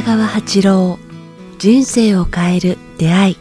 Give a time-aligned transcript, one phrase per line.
[0.00, 0.96] 北川八郎
[1.58, 3.36] 人生を変える出会い。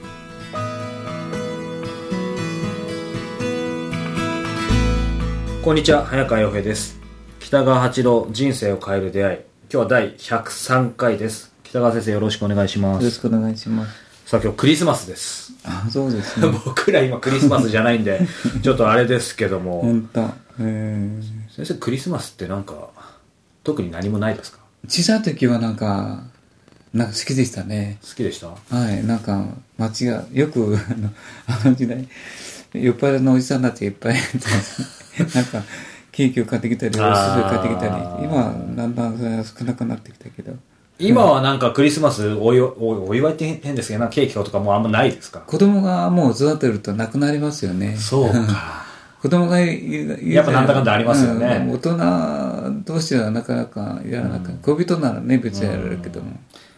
[5.64, 7.00] こんにちは早川洋平です。
[7.40, 9.38] 北川八郎人生を変える出会い。
[9.38, 11.54] 今日は第103回です。
[11.64, 13.92] 北川先生よろしくお願いしまよろすしくお願いします。
[14.26, 15.54] さあ今日クリスマスです。
[15.64, 16.48] あ、そうですね。
[16.66, 18.22] 僕ら今クリスマスじゃないんで
[18.64, 19.82] ちょっとあれですけども。
[19.82, 20.30] 本当。
[20.60, 22.90] えー、先生クリスマスってなんか
[23.64, 24.60] 特に何もないですか？
[24.88, 26.24] 小さい時はなんか、
[26.94, 27.98] なんか好きでしたね。
[28.02, 28.48] 好きでした？
[28.48, 29.46] はい、なんか、
[29.78, 31.10] 街が、よく、あの、
[31.48, 32.08] あの時代、
[32.74, 34.16] 酔っ払いのおじさんたちがいっぱい。
[34.16, 34.18] い
[35.26, 35.64] て、なんか、
[36.12, 37.92] ケーキを買ってきたり、おすすめ買ってきたり。
[37.92, 40.54] あー、今はだんだんそれは少なくなってきたけど、
[41.00, 45.42] 今はなんかクリスマスお祝いおお祝いって変ですけどケーキとかもうあんまないですか？
[45.42, 47.96] 子供がもう育てるとなくなりますよね。
[47.98, 48.84] そうか。
[49.22, 51.66] 子供がいいやっぱなんだかんだありますよね。
[51.68, 51.74] うん。
[51.74, 56.32] 大人同士はなかなかやらなく、恋人ならね別にやられるけども、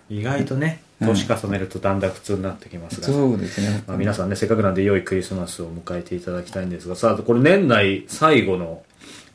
[0.10, 8.84] 意外とね年重ねるとだんだん普通になってきますが、そうですね、まあ、皆さんねせっかくなんで良いクリスマスを迎えていただきたいんですがさあこれ年内最後の、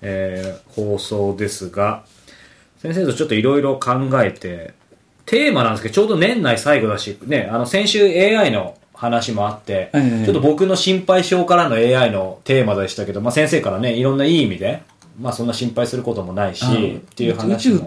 [0.03, 2.05] えー放送ですが
[2.79, 4.75] 先生とちょっといろいろ考えて
[5.25, 14.83] テーマなんですけどちょうど年内最後だし、ね、あの先週 AI の話もあって、ちょっと僕の心配性からの AI のテーマでしたけど、まあ、先生からねいろんないい意味で、
[15.21, 17.85] まあ、そんな心配することもないしあっていう話宇宙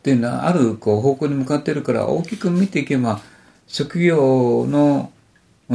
[0.00, 3.20] っもていうのはあるこう方向に向かってるから大きく見ていけば
[3.66, 5.12] 職業の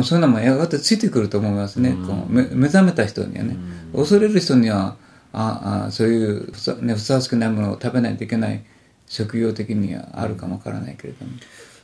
[0.04, 3.56] そういうのもやがてついてくると思いますね、こう目目覚めた人にはね、
[3.96, 4.98] 恐れる人には
[5.32, 8.66] ああそういうふさ,、ね、ふさわしくないものを食べないといけない
[9.08, 11.32] 職業的にはあるかもわからないけれども、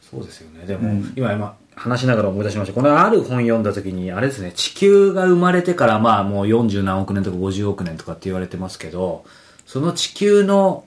[0.02, 0.66] そうですよね。
[0.66, 2.74] でも、今、今、話しながら思い出しました。
[2.74, 9.24] このある本読んだ時に、あれですね、地球が生まれてから、まあもう40何億年とか50億年とかって言われてますけど、
[9.66, 10.84] その地球の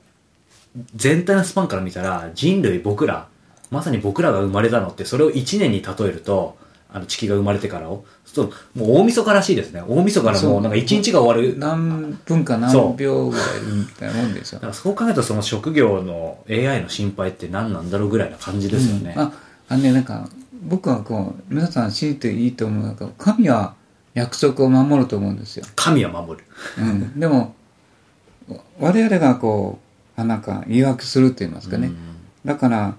[0.94, 3.28] 全体のスパンから見たら、人類、僕ら、
[3.70, 6.56] まさに僕らが生まれたのって、それを1年に例えると、
[6.94, 9.82] あの地球が生まれてからを、そうもう大晦日らしいですね。
[9.86, 11.58] 大晦日からもうなんか1日が終わる。
[11.58, 19.14] だ何分か何秒ぐらいみたいなもんでしょからそう考えるとその職業の AI の心配って何なんだろうぐらいな感じですよね。
[19.16, 19.32] あ
[19.68, 20.28] あのねなんか
[20.62, 23.74] 僕はこう皆さん信じていいと思うのが神は
[24.14, 26.46] 約束を守ると思うんですよ、神は守る。
[26.78, 27.56] うん、でも
[28.78, 29.83] 我々がこうあ
[30.16, 31.90] なんか言い訳すると言いますかね、
[32.44, 32.94] だから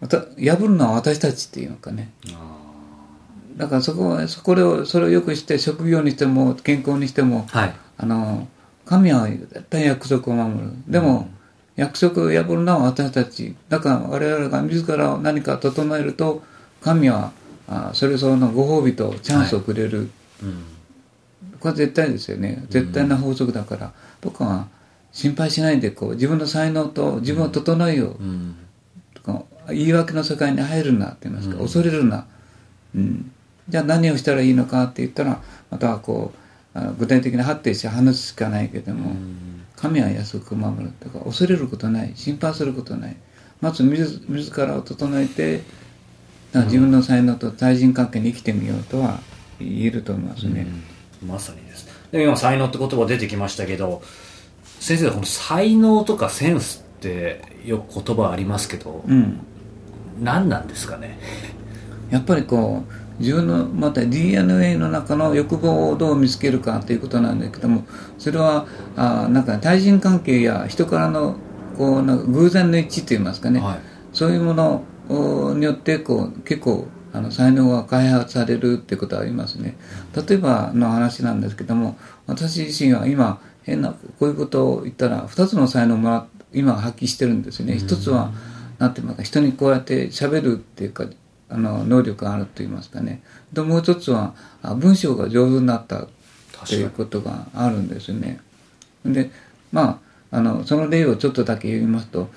[0.00, 2.10] また破るのは私たちっていうのかね。
[3.56, 7.74] だからそこはそこをそれをよくして職業にしても健康にしてもはい。
[7.98, 8.48] あの
[8.84, 10.72] 神は絶対約束を守る。
[10.86, 11.28] でも、
[11.74, 13.56] 約束を破るのは私たち。
[13.68, 16.42] だから我々が自ら何か整えると
[16.80, 17.32] 神は
[17.68, 20.10] あそれ相応のご褒美とチャンスをくれる、
[20.42, 20.64] うん。
[21.58, 22.64] これは絶対ですよね。
[22.70, 24.68] 絶対な法則だから、僕は
[25.16, 28.56] 心配しないでこう自分の才能と自分を整えよう、うん
[29.68, 32.28] 言い訳の世界に入るなって言いますか、恐れるな、
[32.94, 33.32] うん、
[33.68, 36.32] じゃあ何をしたらいいのかって言ったらまたはこ
[36.76, 39.16] う具体的に発展して話すしかないけども、
[39.74, 43.16] 神は約束を守るだから恐れることない心配することない。
[43.60, 45.62] まず自自らを整えて
[46.54, 49.18] 自分の才能と対人関係に生きてみようとは
[49.58, 50.68] 言えると思いますね、
[51.26, 51.88] まさにです。
[52.12, 54.02] で今才能って言葉出てきましたけど
[54.80, 59.40] 先生この才能とかセンスってよく言葉ありますけど、うん。
[60.20, 61.18] 何なんですかね？
[62.10, 67.84] やっぱりこう自分のまた DNA の中の欲望をどう見つけるかということなんだけども
[68.16, 68.66] それは
[68.96, 71.36] あなんか対人関係や人からの
[71.76, 73.78] こうなんか偶然の一致といいますかね、はい。
[74.12, 79.76] そういうものおによってこう結構あの才能が開発されるっていうことはありますね。
[80.14, 87.76] 例えばの話なんですけども私自身は今変なこういうことを言ったら2つの才能をも今発揮してるんですよね。
[87.76, 88.32] 一つは
[88.78, 91.06] なんていうのか人にこうやって喋るっていうか
[91.48, 93.22] あの能力があると言いますかね。
[93.52, 96.08] でもう一つはあ文章が上手になったっ
[96.68, 98.40] ていうことがあるんですね。
[99.04, 99.32] で
[99.72, 102.28] まああのその例をちょっとだけ言いますと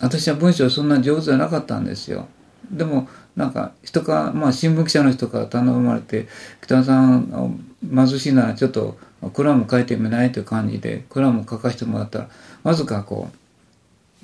[0.00, 2.26] 私は文章そんな上手じゃなかったんですよ。
[2.72, 6.26] でもなんか人か、まあ、新聞記者の人から頼まれて
[6.60, 8.98] 「北田さん貧しいならちょっと
[9.32, 12.28] コラム書いてみない?」という感じでコラム書かせてもらったら
[12.62, 13.30] わずかこ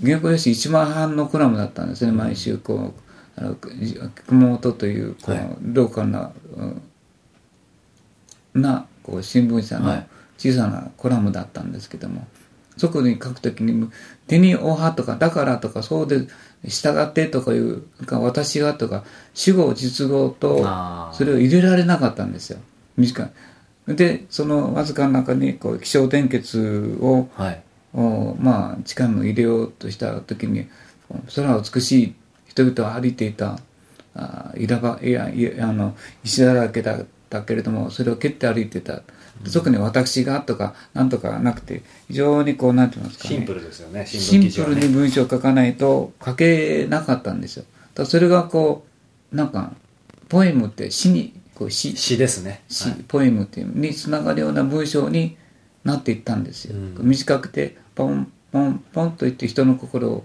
[0.03, 5.57] う原稿用紙1万半のコラムだったんですね毎週こうあの熊本というこう、はい。
[5.63, 6.83] ローカルな、うん
[8.55, 10.07] なこう新聞社のはい。
[10.39, 12.27] 小さなコラムだったんですけども、
[12.77, 13.89] そこに書くときに
[14.27, 16.27] 「手におは」とか「だから」とか「そうで
[16.65, 19.05] 従って」とかいうか私が」とか
[19.35, 20.67] 主語実語と
[21.13, 22.59] それを入れられなかったんですよ。
[22.97, 23.31] 短い
[23.87, 27.63] でそのわずかの中にこう気象転結をはい。
[27.95, 30.67] をまあ、力も入れようとした時に
[31.35, 32.15] 空は美しい。
[32.49, 33.59] 人々は歩いていた。
[34.15, 39.03] あいらばいやいやあの石だらけだったけれどもそれを蹴って歩いてた、
[39.53, 47.65] 特に私がとかなんとかなくて非常にこうなんて言いますか、ね、シンプルですよねシ新聞ンプルに文章を書かないと書けなかったんですよ。
[47.95, 48.85] だそれがこ
[49.33, 49.73] うなんか
[50.29, 52.63] ポエムって詩にこう詩詩ですね。
[52.69, 55.37] 詩、ポエムっていうにつながるような文章に
[55.85, 57.09] なっていったんですよ、うん。
[57.09, 60.25] 短くてポンポンポンと言って人の心を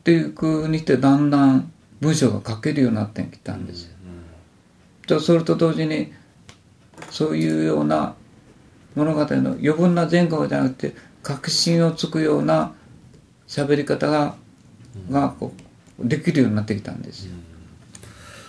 [0.00, 3.90] っていう風にしてだんだん文章が書けるようになってきたんですよ、
[5.06, 6.12] とそれと同時に
[7.10, 8.14] そういうような
[8.94, 12.72] 物語の余分な前後じゃなくて確信をつくような
[13.46, 14.36] 喋り方が,、
[15.10, 15.52] がこ
[15.98, 17.32] うできるようになってきたんですよ、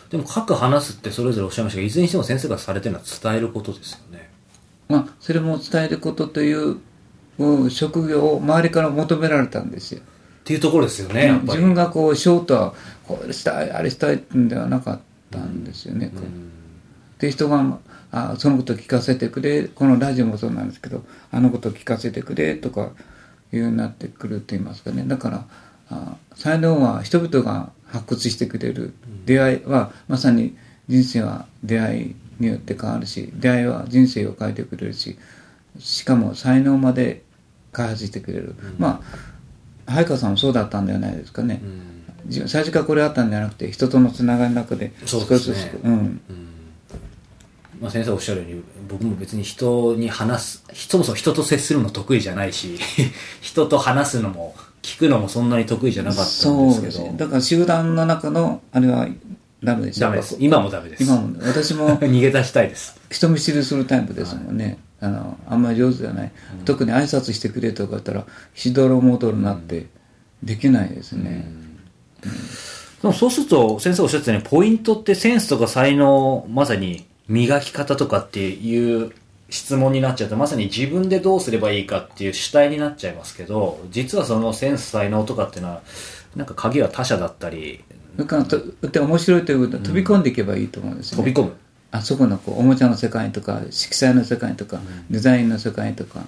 [0.09, 4.29] でも書く話すってそれぞれおっしゃいましたがいずれにしても先生がされてるのは伝えることですよね
[4.89, 6.77] まあ、それも伝えることという
[7.37, 10.01] うん職業を周りから求められたんですよ。
[10.01, 10.03] っ
[10.43, 12.73] ていうところですよね自分がこうショートは
[13.07, 16.11] これしたいあれしたいってんではなかったんですよね。
[16.13, 17.79] こうで人が
[18.11, 22.89] あそのこと聞かせてくれこのラジオもそうなんですけどあのこと聞かせてくれとか
[23.53, 25.45] いうようになってくると言いますかねだから
[25.91, 28.93] あ才能は人々が発掘してくれる。
[29.25, 30.55] 出会いはまさに
[30.87, 35.17] 人生は出会いによって変わるし出会いは人生を変えてくれるし
[35.77, 37.21] しかも才能まで
[37.71, 39.29] 開発してくれる、まあ
[39.91, 41.61] 早川さんもそうだったんではないですかね、
[42.25, 46.21] 自分最初からこれあったんじゃなくて人とのつながりの中で少しずつうん。
[47.81, 52.77] まあ、先生おっしゃるように僕も別に人に話すそもそも人と接するの得意じゃないし
[53.39, 57.13] 人と話すのも聞くのもそんなに得意じゃなかったんですけど。
[57.17, 59.07] だから集団の中のあれは
[59.63, 60.37] ダメでしょダメです。
[60.39, 61.03] 今もダメです。
[61.03, 61.35] 今も。
[61.41, 62.99] 私も 逃げ出したいです。
[63.09, 66.31] 人見知りするタイプですもんね、あのあんまり上手じゃない、
[66.65, 69.87] 特に挨拶してくれとか言ったらしどろもどろになって
[70.43, 71.51] できないですね、
[73.13, 79.11] そうすると先生おっしゃってたようにポイントってセンスとか才能まさに磨き方とかっていう
[79.49, 85.81] 質問になっちゃうとまさに自分でどうすればいいかっていう主体になっちゃいますけど実はそのセンス才能とかっていうのは
[86.35, 87.83] なんか鍵は他者だったり
[88.15, 91.23] だからとで面白いということは飛び込んでいけばいいと思うんですよ、ね。
[91.23, 91.55] 飛び込む、
[91.91, 94.79] あそこのこうおもちゃの世界とか色彩の世界とか、
[95.09, 96.25] デザインの世界とか。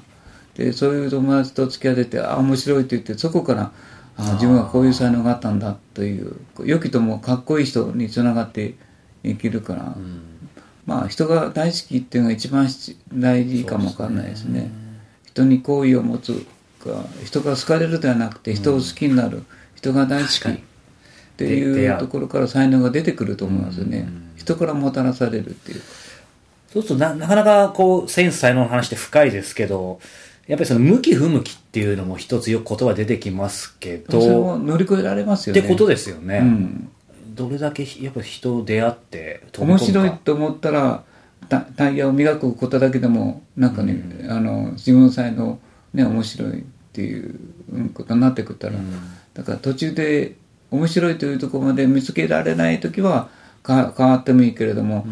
[0.56, 3.72] でそういう友達と付き合っててあ面白いって言ってそこから
[4.18, 6.36] あ自分はこういう才能があったんだという
[6.66, 8.76] 良きともかっこいい人につながって
[9.24, 9.96] いけるから、
[10.92, 14.70] まあ人が大好きっていうのが一番し大事かもわかんないですね。
[15.24, 16.46] 人に好意を持つ
[16.84, 19.44] か人が好かれるではなくて人を好きになる、
[19.76, 20.62] 人が大好きっ
[21.38, 25.82] ていうところから才能が出てくると思いますよね、人からもたらされるっていう。
[26.74, 30.00] そうするとななかなかこうセンス才能の話って深いですけど
[30.48, 35.60] やっぱりその向き不向きっていうのも一つよく言葉出てきますけそれ乗り越えられますよね。
[35.60, 36.90] ってことですよね、うん
[37.36, 41.04] どれだけやっぱ人と出会って面白いと思ったら
[41.50, 45.60] タタイヤを磨くことだけでもなんかね、あの自分の才能
[45.94, 46.63] ね面白いっ
[46.94, 47.39] ていう
[47.74, 48.75] うんことになってくったら、
[49.33, 50.36] だから途中で
[50.72, 53.30] 面白いというところまで見つけられない時は
[53.63, 55.06] か変わってもいいけれども、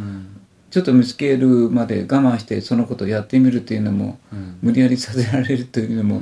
[0.72, 4.19] ちょっと見つけるまで我慢してそのことをやってみるというのも、
[4.62, 6.22] 無理やりさせられるというのも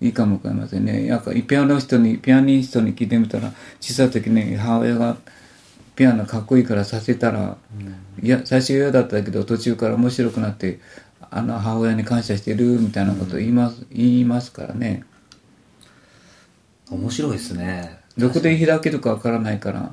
[0.00, 1.06] いいかもわかりませんね。
[1.08, 5.16] なんかピアノの人にピアニストに聞いてみたら小さい時に母親が
[5.96, 7.56] ピアノかっこいいからさせたら、
[8.22, 10.78] いや最初嫌だったけど途中から面白くなって
[11.30, 15.04] あの母親に感謝してるみたいなことを言います,、言いますからね。
[16.90, 17.98] 面白いですね。
[18.16, 19.92] どこで開けるかわからないから、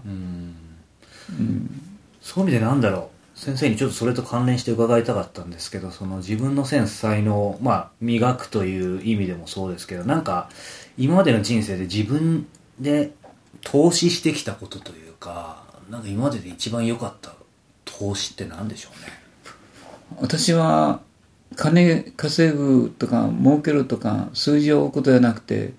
[2.21, 10.50] そういう意味でなんだろう先生にちょっとそれと関連して伺いたかったんですけどその自分のセンス才能まあ磨くという意味でもそうですけどなんか
[10.98, 12.48] 今までの人生で自分
[12.80, 13.12] で
[13.62, 17.34] 投資してきたことというかなんか今までで一番良かった
[17.84, 19.08] 投資って何でしょうね？
[20.22, 21.01] 私は
[21.56, 25.74] 金稼ぐとか儲けるとか数字を追うことじゃなくて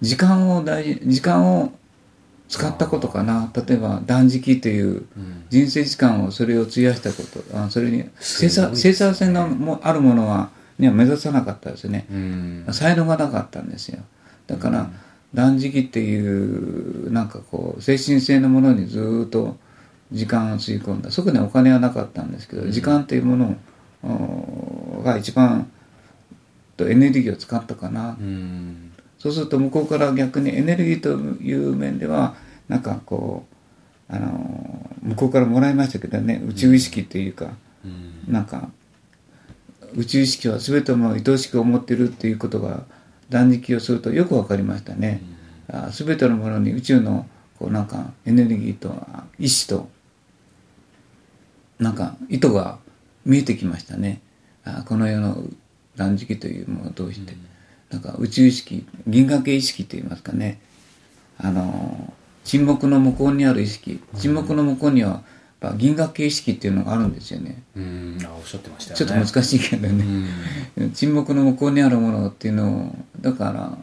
[0.00, 1.72] 時間を大事時間を
[2.48, 3.50] 使ったことかな。
[3.54, 5.06] 例えば断食という
[5.50, 7.58] 人生時間をそれを費やしたこと。
[7.58, 12.66] あそれに生産生産性のもあるものはには目指さなかったですね、うん。
[12.70, 13.98] 才能がなかったんですよ。
[14.46, 14.90] だから、
[15.34, 19.56] 断食っていうなんかこう精神性のものにずーっと
[20.12, 21.10] 時間をつぎ込んだ。
[21.10, 23.56] そこにお金はなかったんですけど、時間っていうもの
[24.04, 25.70] をが一番
[26.76, 28.85] とエネルギーを使ったかな、うん
[29.18, 31.10] そうすると向こうから逆にエネルギーと
[31.42, 32.36] いう面では
[32.68, 33.44] なんかこ
[34.10, 37.50] うあの向こうからもらいましたけどね宇宙意識っていうか、
[38.28, 38.68] なんか
[39.94, 42.84] 宇宙意識は全ても愛おしく思ってるっていうことが
[43.30, 45.22] 断食をするとよく分かりましたね、
[45.68, 47.26] あ全てのものに宇宙の
[47.58, 48.94] こうなんかエネルギーと
[49.38, 49.88] 意志と
[51.78, 52.78] なんか意図が
[53.24, 54.20] 見えてきましたね。
[54.64, 55.42] あこの世の
[55.96, 57.34] 断食というものを通して、
[57.96, 60.60] なんか宇宙意識銀河系意識といいますかね。
[61.38, 62.12] あの
[62.44, 64.00] 沈黙の向こうにある意識。
[64.16, 65.22] 沈黙の向こうには
[65.76, 67.62] 銀河系意識っていうのがあるんですよね。
[67.74, 68.18] うん。
[68.22, 69.06] あおっしゃってましたよね。
[69.06, 70.04] ちょっと難しいけどね、
[70.92, 73.78] 沈黙の向こうにあるものっていうのをだか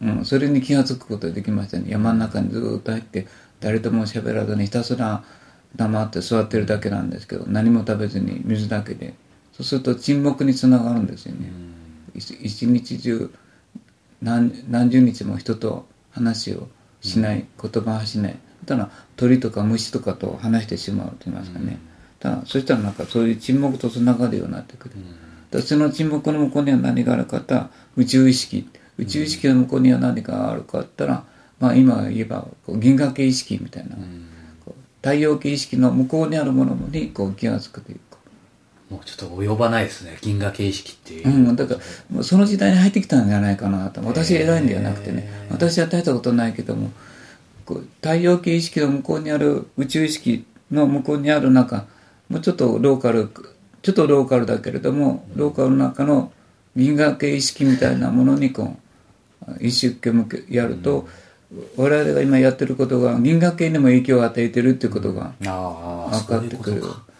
[0.00, 1.86] ら、うん、それに気が付くことができましたね。
[1.88, 3.26] 山の中にずっと入って
[3.58, 5.24] 誰とも喋らずにひたすら
[5.74, 9.14] 黙って座ってるだけなんですけど何も食べずに水だけで。
[9.56, 11.48] そうすると沈黙につながるんですよね、
[12.14, 13.30] 一一日中
[14.22, 16.68] 何何十日も人と話を
[17.00, 18.36] しない、言葉をしない。
[18.66, 21.78] ただ鳥とか虫とかと話してしまうと言いますかね、
[22.18, 24.94] ただそしたらなんかそういう沈黙とつながるようになってくる、
[25.50, 28.66] だその沈黙の向こうには何があるかったら宇宙意識。
[28.96, 31.24] 宇宙意識の向こうには何があるかったら、
[31.58, 33.96] まあ今言えば銀河系意識みたいな、
[34.64, 38.13] こう太陽系意識の向こうにあるものにこう気が付くというか
[38.90, 41.76] もうちょっと及ばないですね銀河系意識っていう、うん、だか
[42.14, 44.02] らその時代に入ってきたんじゃないかなと。
[44.02, 45.28] 私偉いんではなくてね。
[45.50, 46.90] 私は大したことないけども
[47.64, 51.86] こう太陽系意識の向こうにある宇宙意識の向こうにある中
[52.28, 53.30] もうちょっとローカル
[53.82, 56.32] ちょっとローカルだけれどもローカルの中の
[56.76, 58.76] 銀河系意識みたいなものにこ
[59.48, 61.06] う一生懸命やると、
[61.76, 66.72] 我々が今やってることが銀河系にも影響を与えてるっていうことが分かってくる。
[66.72, 67.13] そういうことか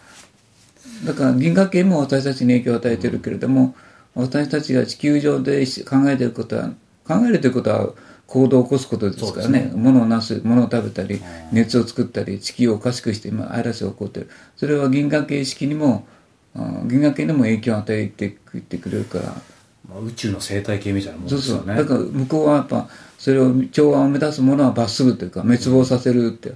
[1.05, 3.75] だから銀河系も私たちに影響を与えてるけれども、
[4.15, 6.71] 私たちが地球上で考えてることは
[7.07, 7.89] 考えるということは
[8.27, 9.71] 行動を起こすことですからね。
[9.75, 11.21] 物をなす物を食べたり
[11.51, 14.29] 熱を作ったり地球をおかしくして今嵐が起こってる。
[14.55, 16.07] それは銀河系意識にも
[16.55, 19.41] あ銀河系にも影響を与えてくってくれるから。
[19.87, 21.75] まあ、宇宙の生態系みたいなもんそうですよね。
[21.75, 26.53] そうだから向こうはやっぱそれを調和を目指すものは罰するというか滅亡させるって、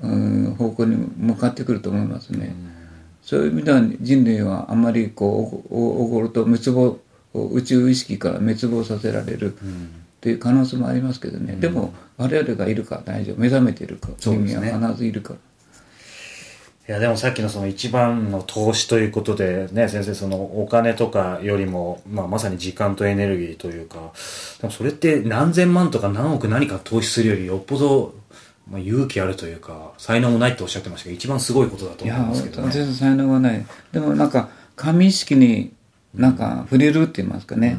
[0.00, 2.56] うん、方向に向かってくると思いますね、
[3.26, 6.96] そういう意味では人類はあんまりこうおおおごると滅亡
[7.34, 9.56] 宇宙意識から滅亡させられるっ
[10.20, 15.38] ていう可能性もありますけどね、でも我々がいるから大丈夫目覚めているから人間は必ずいるから。
[16.88, 24.12] いやでもさっきのその一番の投資ということでね先生そのお金とかよりも、まあ、まさに時間とエネルギーというか
[24.60, 28.14] でもそれって何千万とか何億何か投資するよりよっぽど、
[28.70, 32.72] まあ、勇気あるというか才能もないっておっしゃってましたけど一番すごいことだと思いますけどね。
[32.72, 33.64] 全然才能がない。
[33.92, 35.72] でもなんか神意識に
[36.14, 37.76] なんか触れるって言いますかね、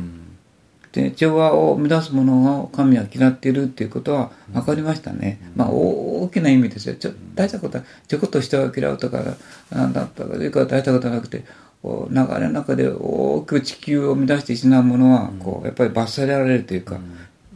[0.91, 6.95] で調和を生み出すものを神は嫌っているっていうことは分かりましたね、まあお大きな意味ですよ。
[6.95, 9.23] ちょ大したことはちょこっと人が嫌うとか
[9.71, 11.43] なんだったかというか大したことはなくて
[11.81, 16.99] こう流れの中で大きく地球を生み出してしまうものはこうやっぱり罰せられるというか、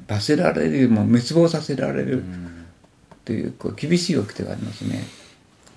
[0.07, 2.23] 罰せられるよりも滅亡させられる
[3.25, 5.03] というこう厳しい掟がありますね。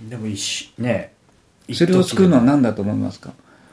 [0.08, 1.12] でも一しね
[1.72, 3.32] それを救うのは何だと思いますか？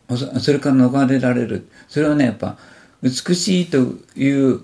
[0.10, 1.68] そそれから逃れられる。
[1.88, 2.58] それはね、やっぱ、
[3.01, 3.78] 美しいと
[4.18, 4.62] いう、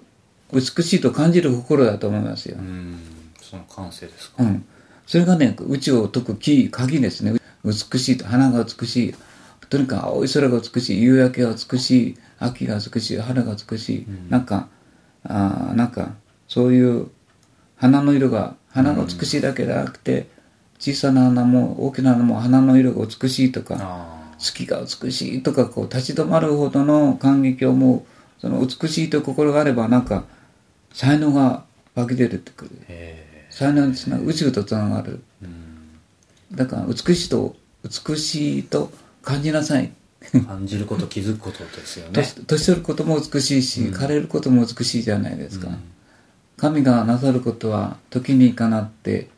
[0.54, 2.62] 美しいと感じる心だと思いますよう。
[2.62, 3.00] ん
[3.42, 4.66] その感性ですかうん。
[5.06, 7.40] それがね、宇宙を解くキー、鍵ですね。
[7.64, 9.16] 美しいと、花が美しい。
[9.70, 14.08] とにかく青い空が美しい、夕焼けが美しい、秋が美しい、春が美しい。
[14.30, 14.68] なんか、
[15.24, 16.16] あーなんか、
[16.50, 17.08] そういう
[17.78, 20.28] 花の色が、花が美しいだけではなくて、
[20.80, 28.04] 小さな花も大きな花も花の色が美しいとか、あ月が美しいとかこう立ち止まるほどの感激を思う
[28.40, 30.26] その美しいという心があればなんか
[30.94, 31.64] 才能が
[31.96, 32.72] 湧き出てくる。
[33.50, 35.22] 才能につな宇宙とつながる。
[36.52, 38.92] だから美しいと美しいと
[39.24, 39.92] 感じなさい。
[40.34, 42.12] え感じること気づくことですよね。
[42.14, 45.70] 年年取ることも美しいし、枯れることも美しいじゃないですか、
[46.58, 49.30] 神がなさることは時にかなって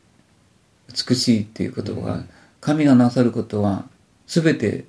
[1.08, 2.24] 美しいっていう言葉が、
[2.62, 3.86] 神がなさることは
[4.28, 4.86] 全て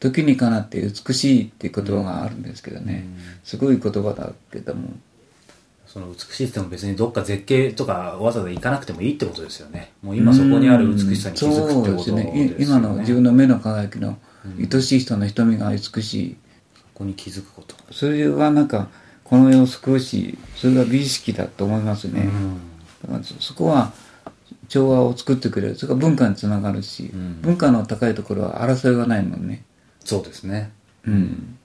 [0.00, 3.06] 時にかなって美しいっていう言葉があるんですけどね、
[3.44, 4.90] すごい言葉だけども。
[5.86, 9.92] その美しいっても別にどっか絶景とかわざわざ行かなくてもいいってことですよね。
[10.02, 12.22] もう今そこにある美しさに気づくってことですよね。
[12.24, 12.64] そうですね。
[12.64, 16.36] い今の自分の目の輝きの愛しい人の瞳が美しい、
[16.76, 17.74] そこに気づくこと。
[17.90, 18.88] それはなんか
[19.28, 22.28] この世を救うしそれが美意識だと思いますね、
[23.02, 23.92] だからそそこは
[24.68, 25.74] 調和を作ってくれる。
[25.76, 27.40] それから文化につながるし、ん。
[27.40, 29.64] 文化の高いところは争いがないもんね。
[30.04, 30.70] そうですね。
[31.06, 31.56] うん。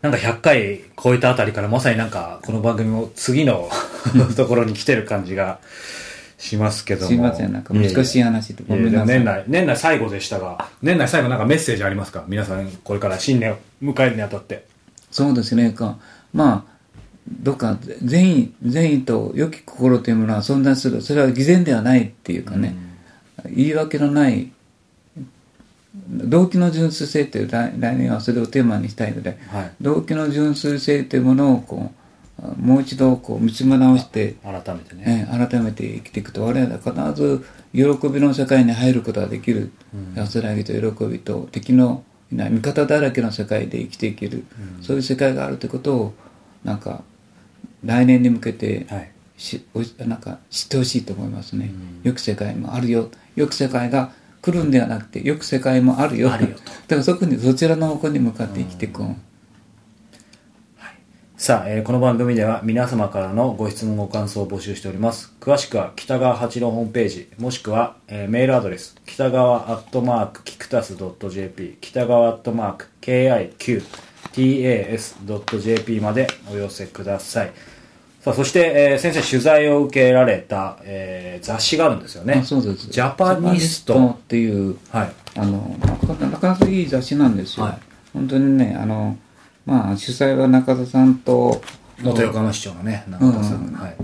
[0.00, 3.70] なんか100回超えたあたりからまさになんかこの番組も次の
[4.36, 5.60] ところに来てる感じが
[6.38, 7.08] しますけども。
[7.08, 7.52] すいません。
[7.52, 9.06] なんか難しい話でごめんなさい。
[9.08, 12.24] 年内年内最後でしたが年内最後なんかメッセージありますか？
[12.28, 14.66] 皆さんこれから新年を迎えるにあたって
[15.14, 15.70] そうですね。
[15.70, 15.96] か
[16.32, 16.74] まあ
[17.28, 21.02] どっか善意善意と良き心というものは存在する。
[21.02, 22.74] それは偽善ではないっていうかね、
[23.48, 24.50] 言い訳のない
[26.08, 29.72] 動機の純粋性という来来年はそれをテーマにしたいので、はい。
[29.80, 31.92] 動機の純粋性というものをこ
[32.42, 35.28] うもう一度こう見つめ直して、改めてね。
[35.30, 39.70] えー改めて生きていくと我々は必ず喜びの世界に入ることができる、
[40.16, 42.02] 安らぎと喜びと敵の
[42.34, 44.44] いない味方だらけの世界で生きていける、
[44.82, 46.14] そういう世界があるということを
[46.64, 47.02] なんか
[47.84, 49.10] 来年に向けて、はい。
[50.06, 51.70] なんか知ってほしいと思いますね、
[52.02, 53.10] 良き世界もあるよ。
[53.34, 56.32] 良き世界が来るんではなくて良き世界もあるよ。
[56.32, 56.62] あるよと。
[56.64, 59.16] だからそこにそちらの方向に向かって生きていこう、
[61.44, 65.30] さあ、えーこの番組では皆様からのご質問ご感想を募集しております。
[65.40, 77.52] 詳しくは北川八郎ホームページもしくは、えーメールアドレス北川アットマークキクタス .jp 北川アットマーク KIQTAS.jp までお寄せください。
[78.22, 82.38] さあそして、えー先生取材を受けられた、えー雑誌があるんですよね。
[82.42, 82.88] あそうです。
[82.88, 85.12] ジャパニストっていうはい。
[85.36, 87.78] あのなかなかなかいい雑誌なんですよ、はい。
[88.14, 89.18] 本当にねあの
[89.66, 91.62] まあ主催は中田さんと
[92.02, 93.72] 元横浜市長のね中田さん、うん。
[93.74, 93.96] はい。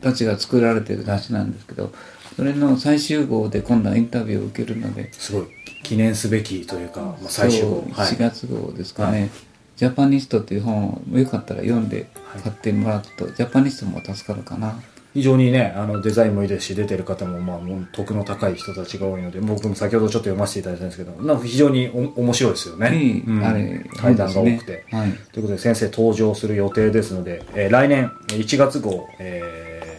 [0.00, 1.92] たちが作られてる雑誌なんですけど
[2.36, 5.46] それの最終号で今度はインタビューを受けるのですごい。
[5.82, 7.76] 記念すべきというか、まあ、最終号。
[7.92, 8.14] はい。
[8.14, 9.30] 4月号ですかね、はい。
[9.76, 12.06] ジャパニストっていう本をよかったら読んで
[12.42, 14.80] 買ってもらうと、ジャパニストも助かるかな
[15.14, 23.44] 非常にねあのデザインもいいですし出てる方もまあもう得の高い人たちが多いので僕も先ほどちょっと読ませていただいたんですけどなんか非常にお面白いですよね、うん。
[23.44, 24.98] あれ対談が多くて、ね。
[24.98, 25.12] はい。
[25.12, 29.92] ということで先生登場する予定ですので、えー来年1月号、えー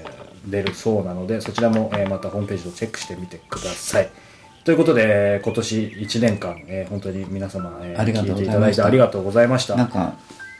[0.49, 4.09] 出るそうなのでそちらも、えーまたホームページをチェックしてみてください。
[4.65, 9.75] ということで今年1年間、えー本当に皆様、えーありがといていございてありがとうございました。
[9.75, 10.15] なんか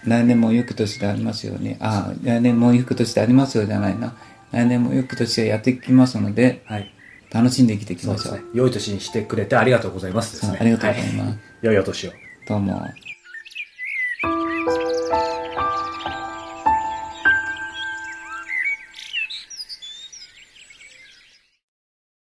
[0.06, 1.76] 来年も良き年でありますように。
[1.80, 4.14] ああ来年も良き年でありますようじゃないな
[4.54, 6.90] 来年も良き年がやっていきますのではい。
[7.32, 8.34] 楽しんで生きていきましょう。
[8.36, 8.52] ですね。
[8.54, 10.58] 良い年にしてくれてありがとうございますですね。
[10.62, 11.30] ありがとうございます。
[11.32, 12.12] は良いお年を。
[12.48, 12.80] どうも